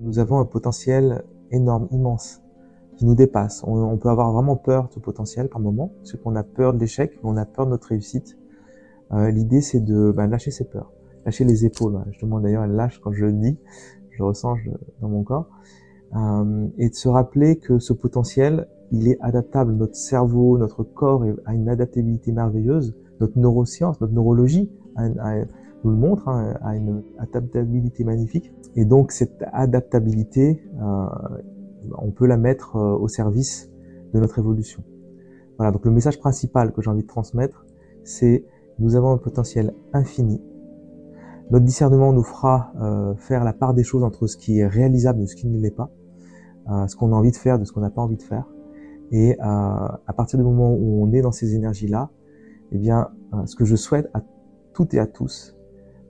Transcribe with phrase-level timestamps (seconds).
[0.00, 2.42] nous avons un potentiel énorme, immense,
[2.96, 3.62] qui nous dépasse.
[3.66, 6.78] On, peut avoir vraiment peur de ce potentiel par moment, parce qu'on a peur de
[6.78, 8.38] l'échec, on a peur de notre réussite.
[9.12, 10.92] Euh, L'idée, c'est de ben, lâcher ses peurs,
[11.24, 12.02] lâcher les épaules.
[12.12, 13.58] Je demande d'ailleurs, elle lâche quand je le dis,
[14.10, 14.56] je ressens
[15.00, 15.48] dans mon corps,
[16.16, 19.72] euh, et de se rappeler que ce potentiel, il est adaptable.
[19.74, 22.96] Notre cerveau, notre corps a une adaptabilité merveilleuse.
[23.20, 24.70] Notre neuroscience, notre neurologie
[25.84, 28.52] nous le montre, hein, a une adaptabilité magnifique.
[28.76, 31.06] Et donc cette adaptabilité, euh,
[31.98, 33.70] on peut la mettre euh, au service
[34.12, 34.82] de notre évolution.
[35.56, 37.66] Voilà, donc le message principal que j'ai envie de transmettre,
[38.04, 38.44] c'est
[38.78, 40.40] nous avons un potentiel infini.
[41.50, 45.20] Notre discernement nous fera euh, faire la part des choses entre ce qui est réalisable
[45.22, 45.90] et ce qui ne l'est pas,
[46.70, 48.46] euh, ce qu'on a envie de faire de ce qu'on n'a pas envie de faire.
[49.10, 52.10] Et euh, à partir du moment où on est dans ces énergies-là,
[52.72, 53.08] eh bien,
[53.46, 54.22] ce que je souhaite à
[54.72, 55.56] toutes et à tous,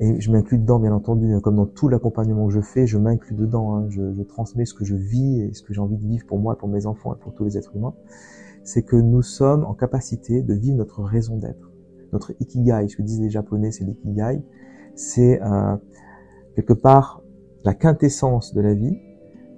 [0.00, 2.98] et je m'inclus dedans, bien entendu, hein, comme dans tout l'accompagnement que je fais, je
[2.98, 3.74] m'inclus dedans.
[3.74, 6.24] Hein, je, je, transmets ce que je vis et ce que j'ai envie de vivre
[6.26, 7.94] pour moi, pour mes enfants et pour tous les êtres humains.
[8.62, 11.72] C'est que nous sommes en capacité de vivre notre raison d'être,
[12.12, 12.86] notre ikigai.
[12.88, 14.40] Ce que disent les Japonais, c'est l'ikigai.
[14.94, 15.76] C'est euh,
[16.54, 17.22] quelque part
[17.64, 18.96] la quintessence de la vie,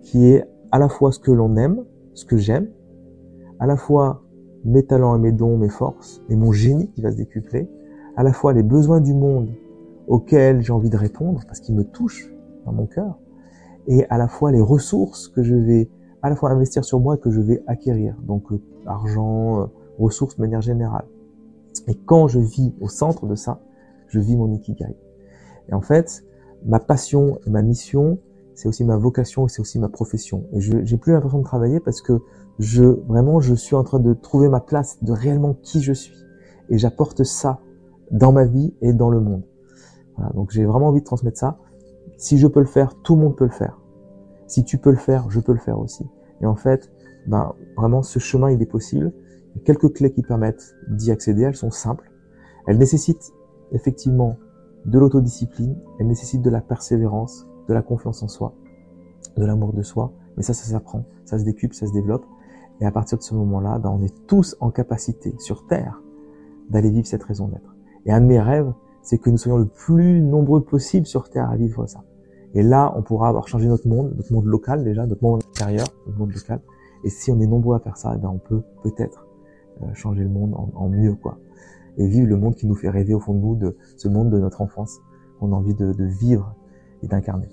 [0.03, 2.71] qui est à la fois ce que l'on aime, ce que j'aime,
[3.59, 4.23] à la fois
[4.65, 7.69] mes talents et mes dons, mes forces et mon génie qui va se décupler,
[8.17, 9.51] à la fois les besoins du monde
[10.11, 12.31] auxquels j'ai envie de répondre parce qu'ils me touchent
[12.67, 13.19] dans mon cœur,
[13.87, 15.89] et à la fois les ressources que je vais
[16.23, 19.67] à la fois investir sur moi et que je vais acquérir, donc euh, argent, euh,
[19.99, 21.07] ressources de manière générale.
[21.87, 23.61] Et quand je vis au centre de ça,
[24.09, 24.97] je vis mon ikigai.
[25.69, 26.25] Et en fait,
[26.67, 28.19] ma passion et ma mission,
[28.55, 30.45] c'est aussi ma vocation et c'est aussi ma profession.
[30.53, 32.21] Et je j'ai plus l'impression de travailler parce que
[32.59, 36.19] je vraiment je suis en train de trouver ma place de réellement qui je suis
[36.69, 37.61] et j'apporte ça
[38.11, 39.45] dans ma vie et dans le monde.
[40.35, 41.59] Donc j'ai vraiment envie de transmettre ça.
[42.17, 43.81] Si je peux le faire, tout le monde peut le faire.
[44.47, 46.07] Si tu peux le faire, je peux le faire aussi.
[46.41, 46.91] Et en fait,
[47.27, 49.13] ben vraiment ce chemin il est possible.
[49.55, 51.43] Il y a quelques clés qui permettent d'y accéder.
[51.43, 52.11] Elles sont simples.
[52.67, 53.33] Elles nécessitent
[53.73, 54.37] effectivement
[54.87, 55.77] de l'autodiscipline.
[55.99, 58.55] Elles nécessitent de la persévérance, de la confiance en soi,
[59.37, 60.13] de l'amour de soi.
[60.37, 62.25] Mais ça, ça s'apprend, ça se décupe, ça se développe.
[62.81, 66.01] Et à partir de ce moment-là, ben, on est tous en capacité sur Terre
[66.71, 67.75] d'aller vivre cette raison d'être.
[68.07, 68.73] Et un de mes rêves,
[69.03, 72.03] c'est que nous soyons le plus nombreux possible sur Terre à vivre ça.
[72.55, 75.87] Et là, on pourra avoir changé notre monde, notre monde local déjà, notre monde intérieur,
[76.07, 76.61] notre monde local.
[77.05, 79.27] Et si on est nombreux à faire ça, eh ben on peut peut-être
[79.83, 81.39] euh, changer le monde en, mieux, quoi.
[81.97, 84.31] Et vivre le monde qui nous fait rêver au fond de nous, de ce monde
[84.31, 85.01] de notre enfance
[85.39, 86.55] qu'on a envie de vivre
[87.03, 87.49] et d'incarner.